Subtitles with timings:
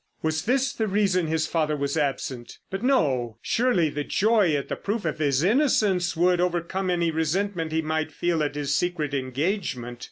[0.23, 2.57] Was this the reason his father was absent?
[2.71, 3.37] But no!
[3.43, 8.11] surely the joy at the proof of his innocence would overcome any resentment he might
[8.11, 9.99] feel at his secret engagement.